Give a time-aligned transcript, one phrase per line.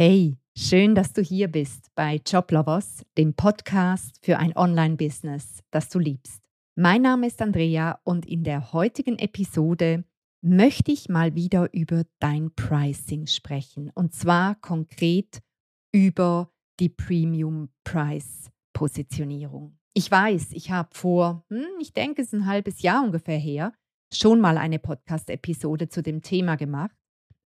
[0.00, 5.98] Hey, schön, dass du hier bist bei Joblovers, dem Podcast für ein Online-Business, das du
[5.98, 6.40] liebst.
[6.76, 10.04] Mein Name ist Andrea und in der heutigen Episode
[10.40, 15.42] möchte ich mal wieder über dein Pricing sprechen und zwar konkret
[15.92, 19.80] über die Premium Price Positionierung.
[19.94, 23.72] Ich weiß, ich habe vor, hm, ich denke, es ist ein halbes Jahr ungefähr her,
[24.14, 26.94] schon mal eine Podcast-Episode zu dem Thema gemacht,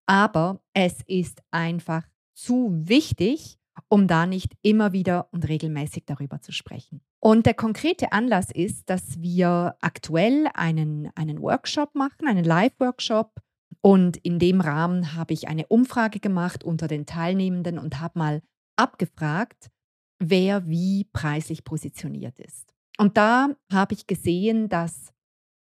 [0.05, 6.53] aber es ist einfach zu wichtig, um da nicht immer wieder und regelmäßig darüber zu
[6.53, 7.01] sprechen.
[7.21, 13.41] Und der konkrete Anlass ist, dass wir aktuell einen, einen Workshop machen, einen Live-Workshop.
[13.81, 18.43] Und in dem Rahmen habe ich eine Umfrage gemacht unter den Teilnehmenden und habe mal
[18.77, 19.71] abgefragt,
[20.19, 22.73] wer wie preislich positioniert ist.
[22.99, 25.13] Und da habe ich gesehen, dass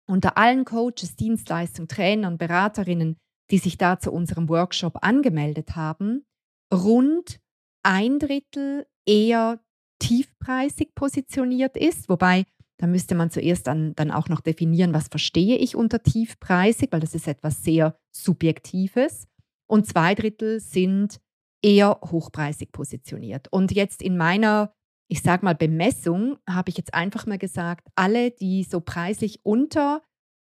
[0.05, 3.17] unter allen Coaches, Dienstleistungen, Trainern, Beraterinnen,
[3.51, 6.25] die sich da zu unserem Workshop angemeldet haben,
[6.73, 7.39] rund
[7.83, 9.59] ein Drittel eher
[9.99, 12.45] tiefpreisig positioniert ist, wobei
[12.77, 16.99] da müsste man zuerst dann, dann auch noch definieren, was verstehe ich unter tiefpreisig, weil
[16.99, 19.27] das ist etwas sehr Subjektives.
[19.67, 21.21] Und zwei Drittel sind
[21.63, 23.47] eher hochpreisig positioniert.
[23.51, 24.73] Und jetzt in meiner,
[25.07, 30.01] ich sage mal, Bemessung habe ich jetzt einfach mal gesagt, alle, die so preislich unter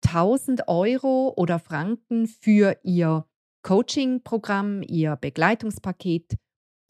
[0.05, 3.27] 1000 Euro oder Franken für ihr
[3.63, 6.37] Coaching-Programm, ihr Begleitungspaket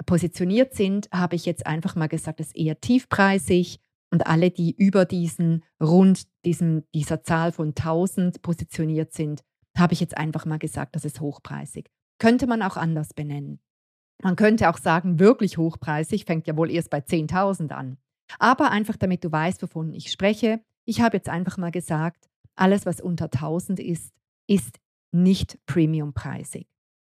[0.05, 3.79] positioniert sind, habe ich jetzt einfach mal gesagt, das ist eher tiefpreisig.
[4.11, 9.41] Und alle, die über diesen rund diesem, dieser Zahl von 1000 positioniert sind,
[9.75, 11.89] habe ich jetzt einfach mal gesagt, das ist hochpreisig.
[12.19, 13.59] Könnte man auch anders benennen.
[14.21, 17.97] Man könnte auch sagen, wirklich hochpreisig fängt ja wohl erst bei 10.000 an.
[18.39, 22.85] Aber einfach damit du weißt, wovon ich spreche, ich habe jetzt einfach mal gesagt, alles,
[22.85, 24.13] was unter 1000 ist,
[24.47, 24.79] ist
[25.13, 26.67] nicht premiumpreisig.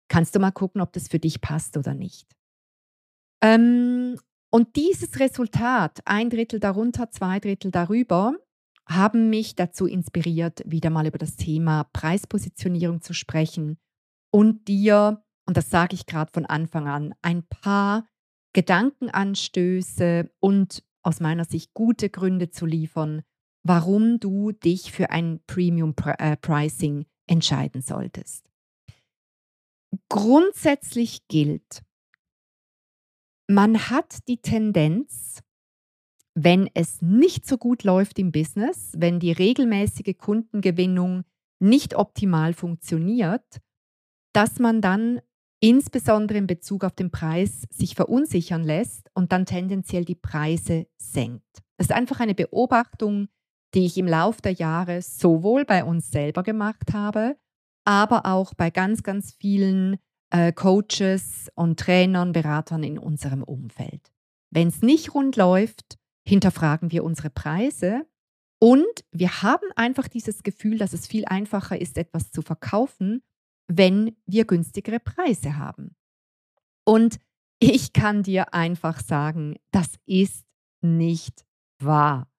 [0.07, 2.35] Kannst du mal gucken, ob das für dich passt oder nicht.
[3.41, 4.19] Ähm,
[4.51, 8.33] und dieses Resultat, ein Drittel darunter, zwei Drittel darüber,
[8.87, 13.77] haben mich dazu inspiriert, wieder mal über das Thema Preispositionierung zu sprechen
[14.31, 18.07] und dir, und das sage ich gerade von Anfang an, ein paar
[18.53, 23.23] Gedankenanstöße und aus meiner Sicht gute Gründe zu liefern,
[23.63, 28.49] warum du dich für ein Premium äh, Pricing entscheiden solltest.
[30.09, 31.83] Grundsätzlich gilt,
[33.47, 35.41] man hat die Tendenz,
[36.33, 41.23] wenn es nicht so gut läuft im Business, wenn die regelmäßige Kundengewinnung
[41.59, 43.61] nicht optimal funktioniert,
[44.33, 45.21] dass man dann
[45.61, 51.63] insbesondere in Bezug auf den Preis sich verunsichern lässt und dann tendenziell die Preise senkt.
[51.77, 53.29] Das ist einfach eine Beobachtung,
[53.75, 57.37] die ich im Laufe der Jahre sowohl bei uns selber gemacht habe,
[57.83, 59.97] aber auch bei ganz, ganz vielen
[60.31, 64.11] äh, Coaches und Trainern, Beratern in unserem Umfeld.
[64.49, 68.07] Wenn es nicht rund läuft, hinterfragen wir unsere Preise
[68.59, 73.21] und wir haben einfach dieses Gefühl, dass es viel einfacher ist, etwas zu verkaufen,
[73.67, 75.95] wenn wir günstigere Preise haben.
[76.85, 77.19] Und
[77.59, 80.45] ich kann dir einfach sagen, das ist
[80.81, 81.45] nicht
[81.79, 82.31] wahr.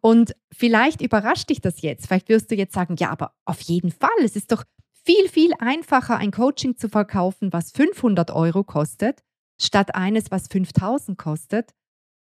[0.00, 2.06] Und vielleicht überrascht dich das jetzt.
[2.06, 4.64] Vielleicht wirst du jetzt sagen, ja, aber auf jeden Fall, es ist doch
[5.04, 9.22] viel, viel einfacher, ein Coaching zu verkaufen, was 500 Euro kostet,
[9.60, 11.74] statt eines, was 5000 kostet.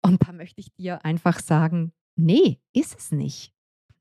[0.02, 3.54] Und da möchte ich dir einfach sagen, nee, ist es nicht.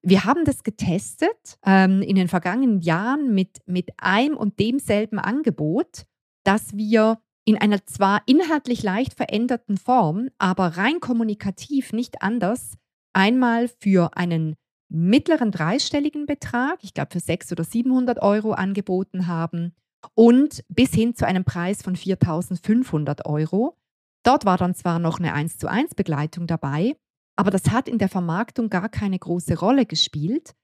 [0.03, 6.05] Wir haben das getestet ähm, in den vergangenen Jahren mit, mit einem und demselben Angebot,
[6.43, 12.77] dass wir in einer zwar inhaltlich leicht veränderten Form, aber rein kommunikativ nicht anders,
[13.15, 14.57] einmal für einen
[14.89, 19.75] mittleren dreistelligen Betrag, ich glaube für 600 oder 700 Euro angeboten haben
[20.15, 23.77] und bis hin zu einem Preis von 4.500 Euro.
[24.25, 26.97] Dort war dann zwar noch eine 1 zu 1 Begleitung dabei,
[27.37, 30.55] aber das hat in der Vermarktung gar keine große Rolle gespielt.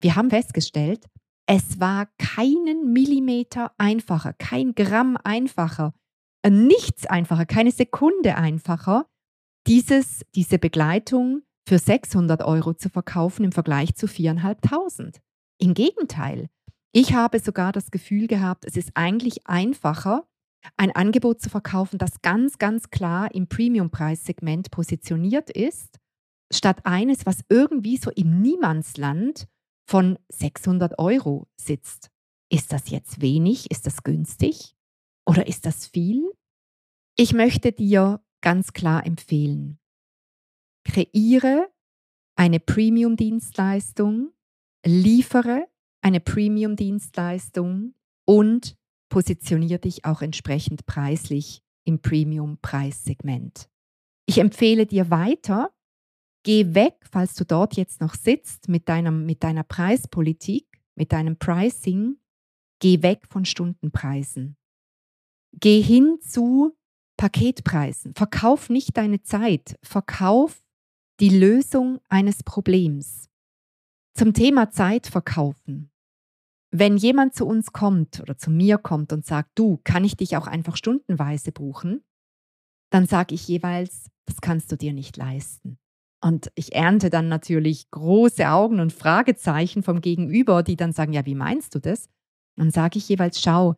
[0.00, 1.06] Wir haben festgestellt,
[1.46, 5.92] es war keinen Millimeter einfacher, kein Gramm einfacher,
[6.42, 9.06] äh, nichts einfacher, keine Sekunde einfacher,
[9.66, 15.20] dieses, diese Begleitung für 600 Euro zu verkaufen im Vergleich zu 4.500.
[15.58, 16.48] Im Gegenteil,
[16.92, 20.26] ich habe sogar das Gefühl gehabt, es ist eigentlich einfacher,
[20.76, 25.98] ein Angebot zu verkaufen, das ganz, ganz klar im Premium-Preissegment positioniert ist,
[26.52, 29.48] statt eines, was irgendwie so im Niemandsland
[29.88, 32.10] von 600 Euro sitzt.
[32.50, 33.70] Ist das jetzt wenig?
[33.70, 34.76] Ist das günstig?
[35.26, 36.30] Oder ist das viel?
[37.16, 39.78] Ich möchte dir ganz klar empfehlen,
[40.92, 41.70] kreiere
[42.36, 44.32] eine Premium-Dienstleistung,
[44.84, 45.66] liefere
[46.02, 47.94] eine Premium-Dienstleistung
[48.26, 48.76] und
[49.08, 53.68] positioniere dich auch entsprechend preislich im Premium-Preissegment.
[54.26, 55.72] Ich empfehle dir weiter,
[56.44, 61.38] geh weg, falls du dort jetzt noch sitzt mit, deinem, mit deiner Preispolitik, mit deinem
[61.38, 62.18] Pricing,
[62.80, 64.56] geh weg von Stundenpreisen.
[65.58, 66.76] Geh hin zu
[67.16, 68.14] Paketpreisen.
[68.14, 70.62] Verkauf nicht deine Zeit, verkauf
[71.20, 73.28] die Lösung eines Problems.
[74.14, 75.90] Zum Thema Zeit verkaufen.
[76.70, 80.36] Wenn jemand zu uns kommt oder zu mir kommt und sagt, du, kann ich dich
[80.36, 82.02] auch einfach stundenweise buchen,
[82.90, 85.78] dann sage ich jeweils, das kannst du dir nicht leisten.
[86.22, 91.26] Und ich ernte dann natürlich große Augen und Fragezeichen vom Gegenüber, die dann sagen, ja,
[91.26, 92.08] wie meinst du das?
[92.56, 93.76] Dann sage ich jeweils, schau,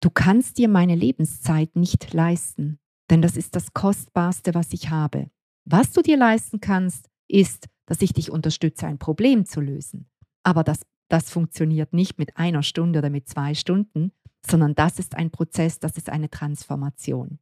[0.00, 2.78] du kannst dir meine Lebenszeit nicht leisten,
[3.10, 5.30] denn das ist das Kostbarste, was ich habe.
[5.64, 10.08] Was du dir leisten kannst, ist, dass ich dich unterstütze, ein Problem zu lösen.
[10.42, 10.80] Aber das
[11.12, 14.12] das funktioniert nicht mit einer Stunde oder mit zwei Stunden,
[14.46, 17.38] sondern das ist ein Prozess, das ist eine Transformation.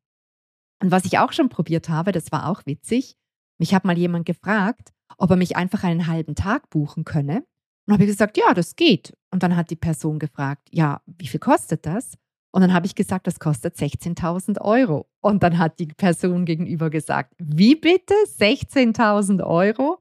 [0.83, 3.17] Und was ich auch schon probiert habe, das war auch witzig.
[3.61, 7.47] Mich hat mal jemand gefragt, ob er mich einfach einen halben Tag buchen könne.
[7.87, 9.17] Und habe ich gesagt, ja, das geht.
[9.31, 12.19] Und dann hat die Person gefragt, ja, wie viel kostet das?
[12.53, 15.09] Und dann habe ich gesagt, das kostet 16.000 Euro.
[15.21, 18.15] Und dann hat die Person gegenüber gesagt, wie bitte?
[18.39, 19.99] 16.000 Euro?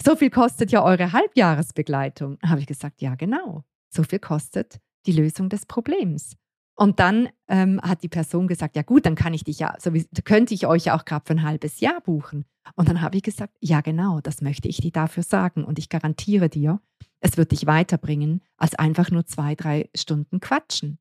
[0.00, 2.38] so viel kostet ja eure Halbjahresbegleitung.
[2.44, 6.36] Habe ich gesagt, ja genau, so viel kostet die Lösung des Problems.
[6.74, 9.92] Und dann ähm, hat die Person gesagt, ja gut, dann kann ich dich ja, so
[9.92, 12.46] wie, könnte ich euch ja auch gerade für ein halbes Jahr buchen.
[12.76, 15.64] Und dann habe ich gesagt, ja genau, das möchte ich dir dafür sagen.
[15.64, 16.80] Und ich garantiere dir,
[17.20, 20.98] es wird dich weiterbringen, als einfach nur zwei, drei Stunden quatschen.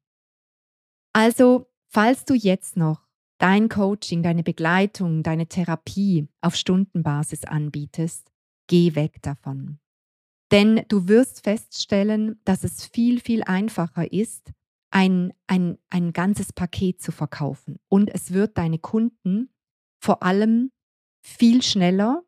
[1.13, 8.31] Also, falls du jetzt noch dein Coaching, deine Begleitung, deine Therapie auf Stundenbasis anbietest,
[8.67, 9.79] geh weg davon.
[10.51, 14.51] Denn du wirst feststellen, dass es viel, viel einfacher ist,
[14.91, 17.79] ein, ein, ein ganzes Paket zu verkaufen.
[17.87, 19.49] Und es wird deine Kunden
[19.99, 20.71] vor allem
[21.21, 22.23] viel schneller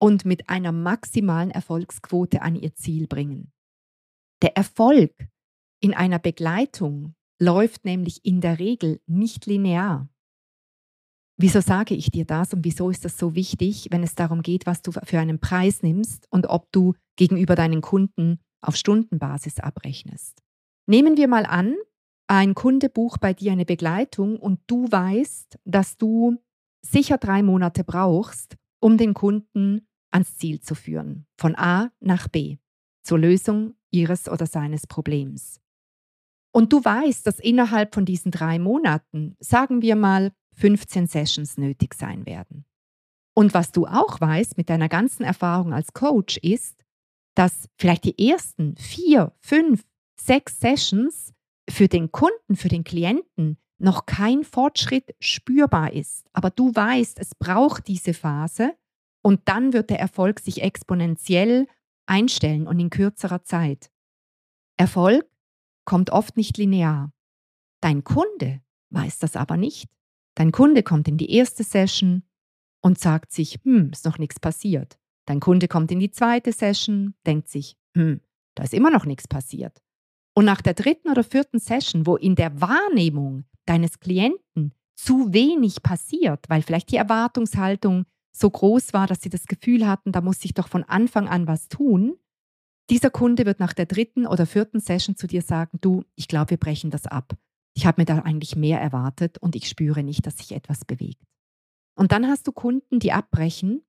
[0.00, 3.52] und mit einer maximalen Erfolgsquote an ihr Ziel bringen.
[4.42, 5.28] Der Erfolg
[5.80, 10.08] in einer Begleitung läuft nämlich in der Regel nicht linear.
[11.40, 14.66] Wieso sage ich dir das und wieso ist das so wichtig, wenn es darum geht,
[14.66, 20.42] was du für einen Preis nimmst und ob du gegenüber deinen Kunden auf Stundenbasis abrechnest?
[20.86, 21.76] Nehmen wir mal an,
[22.26, 26.38] ein Kunde bucht bei dir eine Begleitung und du weißt, dass du
[26.82, 32.58] sicher drei Monate brauchst, um den Kunden ans Ziel zu führen, von A nach B,
[33.02, 35.60] zur Lösung ihres oder seines Problems.
[36.52, 41.94] Und du weißt, dass innerhalb von diesen drei Monaten, sagen wir mal, 15 Sessions nötig
[41.94, 42.64] sein werden.
[43.34, 46.84] Und was du auch weißt mit deiner ganzen Erfahrung als Coach ist,
[47.36, 49.84] dass vielleicht die ersten vier, fünf,
[50.20, 51.32] sechs Sessions
[51.70, 56.26] für den Kunden, für den Klienten noch kein Fortschritt spürbar ist.
[56.32, 58.74] Aber du weißt, es braucht diese Phase
[59.22, 61.68] und dann wird der Erfolg sich exponentiell
[62.06, 63.90] einstellen und in kürzerer Zeit.
[64.76, 65.30] Erfolg
[65.88, 67.14] kommt oft nicht linear.
[67.80, 69.88] Dein Kunde weiß das aber nicht.
[70.34, 72.24] Dein Kunde kommt in die erste Session
[72.82, 74.98] und sagt sich, hm, ist noch nichts passiert.
[75.24, 78.20] Dein Kunde kommt in die zweite Session, denkt sich, hm,
[78.54, 79.80] da ist immer noch nichts passiert.
[80.34, 85.82] Und nach der dritten oder vierten Session, wo in der Wahrnehmung deines Klienten zu wenig
[85.82, 90.44] passiert, weil vielleicht die Erwartungshaltung so groß war, dass sie das Gefühl hatten, da muss
[90.44, 92.18] ich doch von Anfang an was tun,
[92.90, 96.50] dieser Kunde wird nach der dritten oder vierten Session zu dir sagen, du, ich glaube,
[96.50, 97.36] wir brechen das ab
[97.78, 101.22] ich habe mir da eigentlich mehr erwartet und ich spüre nicht, dass sich etwas bewegt.
[101.94, 103.84] Und dann hast du Kunden, die abbrechen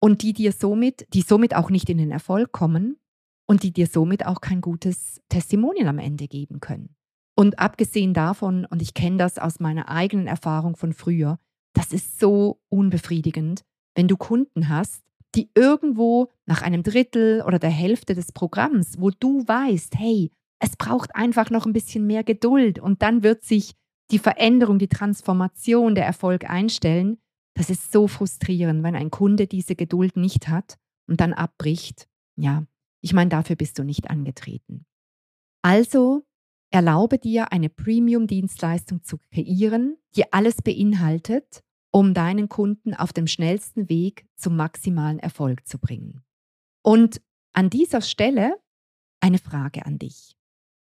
[0.00, 2.96] und die dir somit, die somit auch nicht in den Erfolg kommen
[3.46, 6.96] und die dir somit auch kein gutes Testimonial am Ende geben können.
[7.36, 11.38] Und abgesehen davon, und ich kenne das aus meiner eigenen Erfahrung von früher,
[11.74, 13.62] das ist so unbefriedigend,
[13.94, 15.04] wenn du Kunden hast,
[15.34, 20.76] die irgendwo nach einem Drittel oder der Hälfte des Programms, wo du weißt, hey, es
[20.76, 23.74] braucht einfach noch ein bisschen mehr Geduld und dann wird sich
[24.10, 27.18] die Veränderung, die Transformation, der Erfolg einstellen.
[27.54, 32.08] Das ist so frustrierend, wenn ein Kunde diese Geduld nicht hat und dann abbricht.
[32.36, 32.64] Ja,
[33.00, 34.86] ich meine, dafür bist du nicht angetreten.
[35.62, 36.24] Also
[36.70, 43.88] erlaube dir, eine Premium-Dienstleistung zu kreieren, die alles beinhaltet, um deinen Kunden auf dem schnellsten
[43.88, 46.22] Weg zum maximalen Erfolg zu bringen.
[46.82, 47.20] Und
[47.52, 48.56] an dieser Stelle
[49.20, 50.36] eine Frage an dich.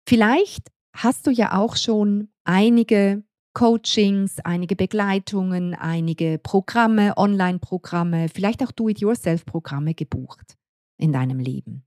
[0.07, 3.23] Vielleicht hast du ja auch schon einige
[3.53, 10.57] Coachings, einige Begleitungen, einige Programme, Online-Programme, vielleicht auch Do-it-yourself-Programme gebucht
[10.97, 11.85] in deinem Leben.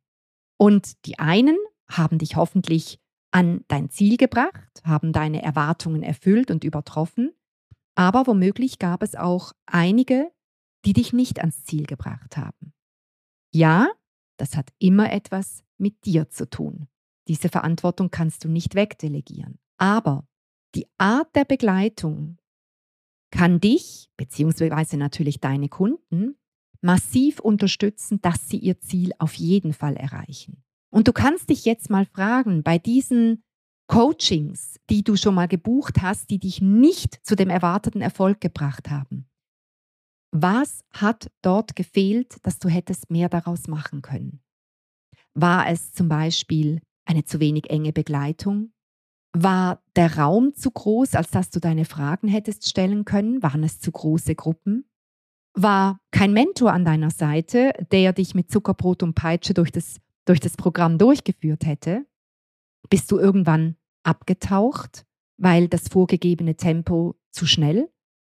[0.58, 1.56] Und die einen
[1.88, 3.00] haben dich hoffentlich
[3.32, 7.32] an dein Ziel gebracht, haben deine Erwartungen erfüllt und übertroffen.
[7.96, 10.30] Aber womöglich gab es auch einige,
[10.84, 12.72] die dich nicht ans Ziel gebracht haben.
[13.52, 13.88] Ja,
[14.36, 16.88] das hat immer etwas mit dir zu tun.
[17.26, 19.58] Diese Verantwortung kannst du nicht wegdelegieren.
[19.78, 20.28] Aber
[20.74, 22.38] die Art der Begleitung
[23.30, 26.36] kann dich, beziehungsweise natürlich deine Kunden,
[26.82, 30.62] massiv unterstützen, dass sie ihr Ziel auf jeden Fall erreichen.
[30.90, 33.42] Und du kannst dich jetzt mal fragen, bei diesen
[33.88, 38.90] Coachings, die du schon mal gebucht hast, die dich nicht zu dem erwarteten Erfolg gebracht
[38.90, 39.28] haben,
[40.32, 44.42] was hat dort gefehlt, dass du hättest mehr daraus machen können?
[45.34, 48.72] War es zum Beispiel eine zu wenig enge Begleitung?
[49.32, 53.42] War der Raum zu groß, als dass du deine Fragen hättest stellen können?
[53.42, 54.88] Waren es zu große Gruppen?
[55.54, 60.40] War kein Mentor an deiner Seite, der dich mit Zuckerbrot und Peitsche durch das, durch
[60.40, 62.06] das Programm durchgeführt hätte?
[62.88, 67.90] Bist du irgendwann abgetaucht, weil das vorgegebene Tempo zu schnell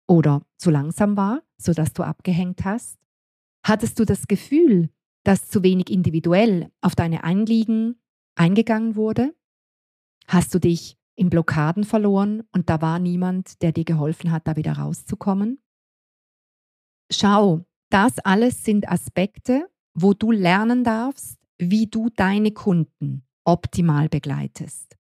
[0.08, 3.00] oder zu langsam war, sodass du abgehängt hast?
[3.66, 4.90] Hattest du das Gefühl,
[5.24, 7.96] dass zu wenig individuell auf deine Anliegen
[8.36, 9.34] eingegangen wurde?
[10.28, 14.56] Hast du dich in Blockaden verloren und da war niemand, der dir geholfen hat, da
[14.56, 15.60] wieder rauszukommen?
[17.12, 24.96] Schau, das alles sind Aspekte, wo du lernen darfst, wie du deine Kunden optimal begleitest.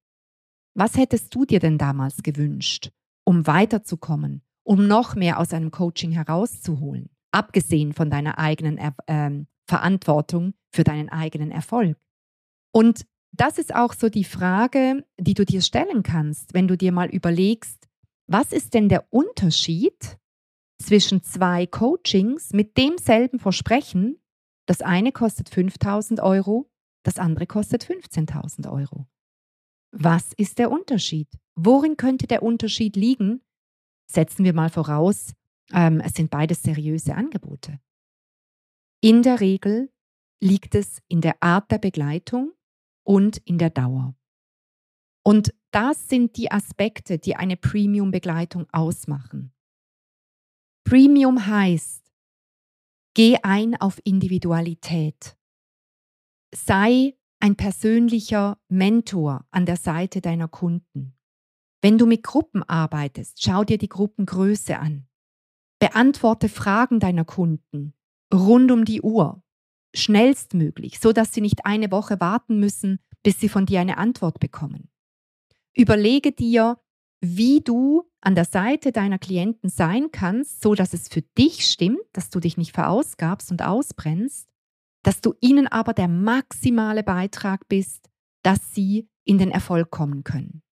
[0.76, 2.92] Was hättest du dir denn damals gewünscht,
[3.26, 9.32] um weiterzukommen, um noch mehr aus einem Coaching herauszuholen, abgesehen von deiner eigenen äh,
[9.68, 11.98] Verantwortung für deinen eigenen Erfolg?
[12.72, 16.92] Und das ist auch so die Frage, die du dir stellen kannst, wenn du dir
[16.92, 17.88] mal überlegst,
[18.28, 20.18] was ist denn der Unterschied
[20.82, 24.20] zwischen zwei Coachings mit demselben Versprechen?
[24.66, 26.70] Das eine kostet 5000 Euro,
[27.04, 29.08] das andere kostet 15.000 Euro.
[29.92, 31.28] Was ist der Unterschied?
[31.56, 33.42] Worin könnte der Unterschied liegen?
[34.08, 35.34] Setzen wir mal voraus,
[35.72, 37.80] ähm, es sind beides seriöse Angebote.
[39.02, 39.92] In der Regel
[40.42, 42.54] liegt es in der Art der Begleitung
[43.04, 44.16] und in der Dauer.
[45.24, 49.54] Und das sind die Aspekte, die eine Premium-Begleitung ausmachen.
[50.84, 52.12] Premium heißt,
[53.14, 55.38] geh ein auf Individualität.
[56.56, 61.18] Sei ein persönlicher Mentor an der Seite deiner Kunden.
[61.82, 65.08] Wenn du mit Gruppen arbeitest, schau dir die Gruppengröße an.
[65.80, 67.94] Beantworte Fragen deiner Kunden
[68.34, 69.44] rund um die Uhr
[69.96, 74.40] schnellstmöglich, so dass sie nicht eine Woche warten müssen, bis sie von dir eine Antwort
[74.40, 74.90] bekommen.
[75.76, 76.80] Überlege dir,
[77.20, 82.02] wie du an der Seite deiner Klienten sein kannst, so dass es für dich stimmt,
[82.14, 84.53] dass du dich nicht verausgabst und ausbrennst,
[85.04, 88.10] dass du ihnen aber der maximale Beitrag bist,
[88.42, 90.64] dass sie in den Erfolg kommen können.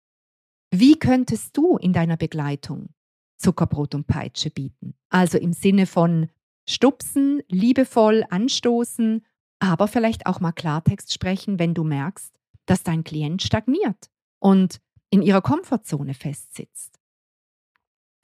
[0.71, 2.89] Wie könntest du in deiner Begleitung
[3.37, 4.95] Zuckerbrot und Peitsche bieten?
[5.09, 6.29] Also im Sinne von
[6.67, 9.25] stupsen, liebevoll anstoßen,
[9.59, 14.09] aber vielleicht auch mal Klartext sprechen, wenn du merkst, dass dein Klient stagniert
[14.39, 16.99] und in ihrer Komfortzone festsitzt.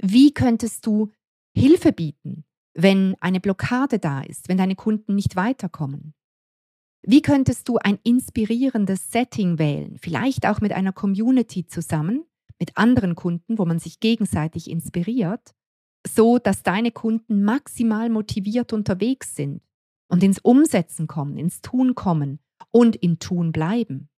[0.01, 1.11] Wie könntest du
[1.53, 2.45] Hilfe bieten,
[2.77, 6.13] wenn eine Blockade da ist, wenn deine Kunden nicht weiterkommen?
[7.01, 12.23] Wie könntest du ein inspirierendes Setting wählen, vielleicht auch mit einer Community zusammen,
[12.59, 15.53] mit anderen Kunden, wo man sich gegenseitig inspiriert
[16.07, 19.61] so, dass deine Kunden maximal motiviert unterwegs sind
[20.07, 22.39] und ins Umsetzen kommen, ins Tun kommen
[22.71, 24.09] und im Tun bleiben?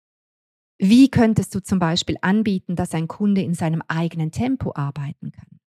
[0.78, 5.60] Wie könntest du zum Beispiel anbieten, dass ein Kunde in seinem eigenen Tempo arbeiten kann?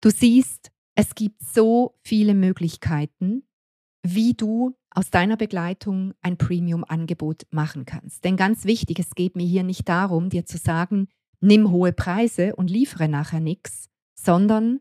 [0.00, 3.44] Du siehst, es gibt so viele Möglichkeiten,
[4.02, 8.24] wie du aus deiner Begleitung ein Premium-Angebot machen kannst.
[8.24, 11.06] Denn ganz wichtig, es geht mir hier nicht darum, dir zu sagen,
[11.40, 14.80] nimm hohe Preise und liefere nachher nichts, sondern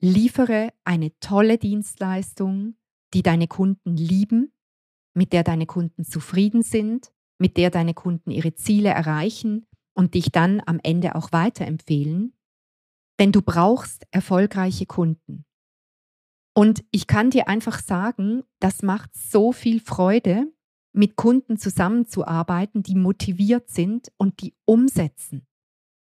[0.00, 2.76] liefere eine tolle Dienstleistung,
[3.12, 4.50] die deine Kunden lieben,
[5.12, 10.32] mit der deine Kunden zufrieden sind, mit der deine Kunden ihre Ziele erreichen und dich
[10.32, 12.32] dann am Ende auch weiterempfehlen.
[13.20, 15.44] Denn du brauchst erfolgreiche Kunden.
[16.54, 20.52] Und ich kann dir einfach sagen, das macht so viel Freude,
[20.92, 25.46] mit Kunden zusammenzuarbeiten, die motiviert sind und die umsetzen.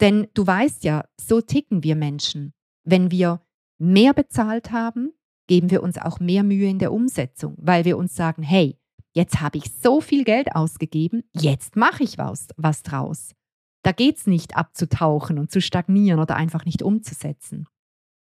[0.01, 2.53] Denn du weißt ja, so ticken wir Menschen.
[2.85, 3.43] Wenn wir
[3.79, 5.13] mehr bezahlt haben,
[5.49, 8.79] geben wir uns auch mehr Mühe in der Umsetzung, weil wir uns sagen, hey,
[9.15, 13.35] jetzt habe ich so viel Geld ausgegeben, jetzt mache ich was, was draus.
[13.89, 17.67] Da geht es nicht abzutauchen und zu stagnieren oder einfach nicht umzusetzen.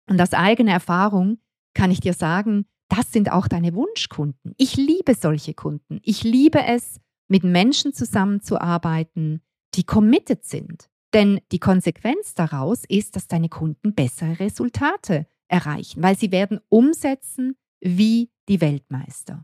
[0.10, 1.40] Und aus eigener Erfahrung
[1.74, 4.54] kann ich dir sagen, das sind auch deine Wunschkunden.
[4.56, 6.00] Ich liebe solche Kunden.
[6.04, 9.42] Ich liebe es, mit Menschen zusammenzuarbeiten,
[9.76, 16.18] die committed sind, Denn die Konsequenz daraus ist, dass deine Kunden bessere Resultate erreichen, weil
[16.18, 19.44] sie werden umsetzen wie die Weltmeister.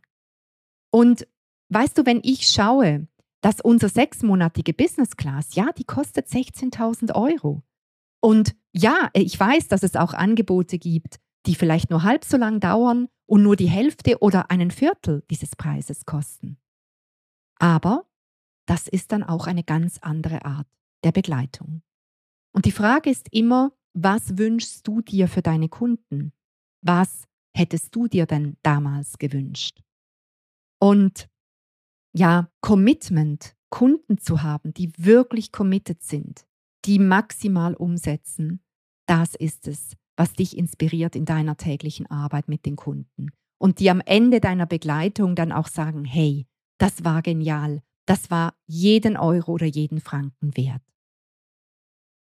[0.92, 1.28] Und
[1.70, 3.08] weißt du, wenn ich schaue,
[3.42, 7.64] dass unsere sechsmonatige Business Class, ja, die kostet 16.000 Euro.
[8.22, 12.60] Und ja, ich weiß, dass es auch Angebote gibt, die vielleicht nur halb so lang
[12.60, 16.58] dauern und nur die Hälfte oder einen Viertel dieses Preises kosten.
[17.60, 18.06] Aber
[18.66, 20.68] das ist dann auch eine ganz andere Art
[21.04, 21.84] der Begleitung.
[22.52, 26.34] Und die Frage ist immer, was wünschst du dir für deine Kunden?
[26.82, 27.26] Was
[27.56, 29.82] hättest du dir denn damals gewünscht?
[30.80, 31.30] Und
[32.16, 36.46] ja, Commitment, Kunden zu haben, die wirklich committed sind,
[36.86, 38.62] die maximal umsetzen,
[39.06, 43.32] das ist es, was dich inspiriert in deiner täglichen Arbeit mit den Kunden.
[43.58, 48.56] Und die am Ende deiner Begleitung dann auch sagen, hey, das war genial, das war
[48.66, 50.82] jeden Euro oder jeden Franken wert.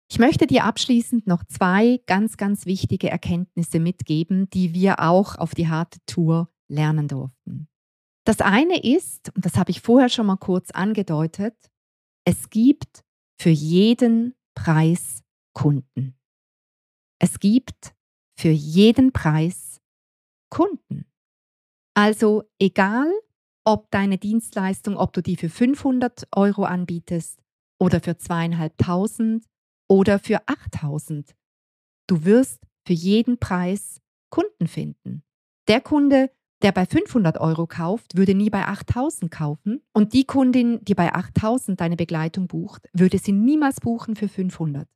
[0.09, 5.55] Ich möchte dir abschließend noch zwei ganz, ganz wichtige Erkenntnisse mitgeben, die wir auch auf
[5.55, 7.69] die harte Tour lernen durften.
[8.31, 11.69] Das eine ist, und das habe ich vorher schon mal kurz angedeutet,
[12.25, 13.03] es gibt
[13.41, 16.17] für jeden Preis Kunden.
[17.21, 17.93] Es gibt
[18.39, 19.81] für jeden Preis
[20.49, 21.07] Kunden.
[21.95, 23.11] Also egal,
[23.65, 27.43] ob deine Dienstleistung, ob du die für 500 Euro anbietest
[27.81, 29.45] oder für zweieinhalbtausend
[29.89, 31.35] oder für 8000.
[32.07, 35.25] Du wirst für jeden Preis Kunden finden.
[35.67, 36.31] Der Kunde,
[36.63, 39.81] der bei 500 Euro kauft, würde nie bei 8000 kaufen.
[39.93, 44.87] Und die Kundin, die bei 8000 deine Begleitung bucht, würde sie niemals buchen für 500.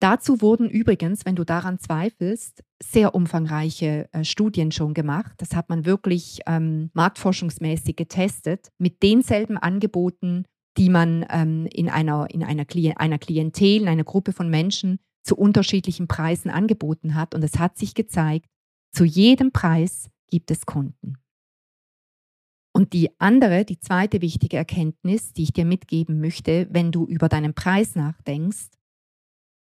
[0.00, 5.32] Dazu wurden übrigens, wenn du daran zweifelst, sehr umfangreiche äh, Studien schon gemacht.
[5.38, 10.44] Das hat man wirklich ähm, marktforschungsmäßig getestet mit denselben Angeboten,
[10.76, 15.00] die man ähm, in, einer, in einer, Klient, einer Klientel, in einer Gruppe von Menschen
[15.24, 17.34] zu unterschiedlichen Preisen angeboten hat.
[17.34, 18.46] Und es hat sich gezeigt,
[18.92, 21.18] zu jedem Preis gibt es Kunden.
[22.74, 27.28] Und die andere, die zweite wichtige Erkenntnis, die ich dir mitgeben möchte, wenn du über
[27.28, 28.68] deinen Preis nachdenkst,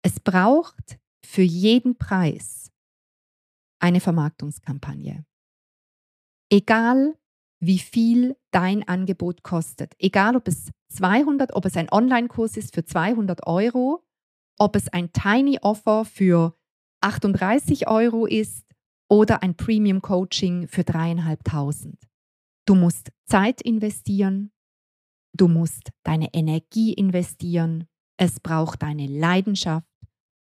[0.02, 2.70] es braucht für jeden Preis
[3.78, 5.24] eine Vermarktungskampagne.
[6.50, 7.16] Egal,
[7.60, 9.94] wie viel dein Angebot kostet.
[9.98, 14.04] Egal, ob es 200, ob es ein Online-Kurs ist für 200 Euro,
[14.58, 16.56] ob es ein Tiny Offer für
[17.02, 18.66] 38 Euro ist
[19.10, 22.08] oder ein Premium Coaching für dreieinhalbtausend.
[22.66, 24.52] Du musst Zeit investieren,
[25.32, 29.90] du musst deine Energie investieren, es braucht deine Leidenschaft,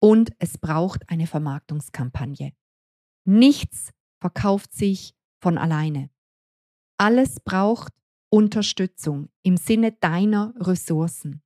[0.03, 2.53] und es braucht eine Vermarktungskampagne.
[3.25, 6.11] Nichts verkauft sich von alleine.
[6.99, 7.93] Alles braucht
[8.29, 11.43] Unterstützung im Sinne deiner Ressourcen.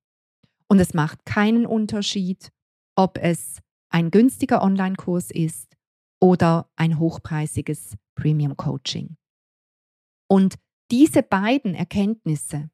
[0.67, 2.51] Und es macht keinen Unterschied,
[2.95, 5.76] ob es ein günstiger Online-Kurs ist
[6.19, 9.17] oder ein hochpreisiges Premium-Coaching.
[10.27, 10.55] Und
[10.91, 12.69] diese beiden Erkenntnisse,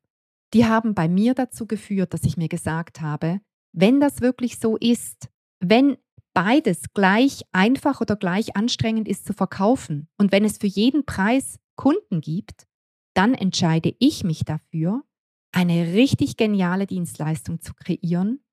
[0.54, 3.42] die haben bei mir dazu geführt, dass ich mir gesagt habe,
[3.74, 5.30] wenn das wirklich so ist,
[5.60, 5.98] wenn
[6.34, 11.60] beides gleich einfach oder gleich anstrengend ist zu verkaufen und wenn es für jeden Preis
[11.76, 12.68] Kunden gibt,
[13.16, 15.04] dann entscheide ich mich dafür,
[15.52, 18.44] eine richtig geniale Dienstleistung zu kreieren,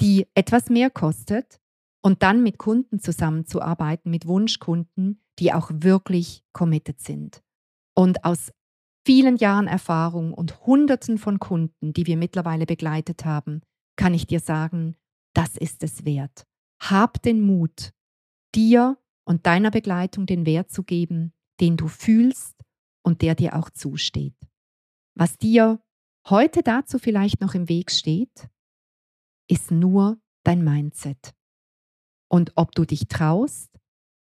[0.00, 1.60] die etwas mehr kostet
[2.02, 7.42] und dann mit Kunden zusammenzuarbeiten, mit Wunschkunden, die auch wirklich committed sind.
[7.94, 8.52] Und aus
[9.06, 13.62] vielen Jahren Erfahrung und Hunderten von Kunden, die wir mittlerweile begleitet haben,
[13.96, 14.96] kann ich dir sagen,
[15.34, 16.44] das ist es wert.
[16.80, 17.92] Hab den Mut,
[18.54, 22.56] dir und deiner Begleitung den Wert zu geben, den du fühlst
[23.02, 24.36] und der dir auch zusteht.
[25.14, 25.80] Was dir
[26.28, 28.48] heute dazu vielleicht noch im Weg steht,
[29.48, 31.34] ist nur dein Mindset.
[32.32, 33.70] Und ob du dich traust,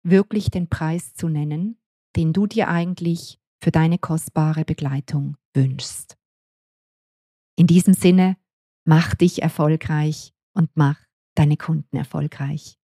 [0.03, 1.77] wirklich den Preis zu nennen,
[2.17, 6.17] den du dir eigentlich für deine kostbare Begleitung wünschst.
[7.55, 8.35] In diesem Sinne,
[8.83, 10.99] mach dich erfolgreich und mach
[11.35, 12.77] deine Kunden erfolgreich.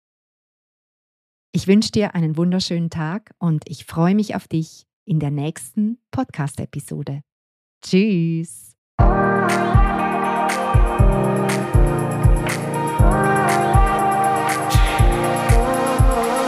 [1.52, 5.98] Ich wünsche dir einen wunderschönen Tag und ich freue mich auf dich in der nächsten
[6.12, 7.22] Podcast-Episode.
[7.84, 8.76] Tschüss!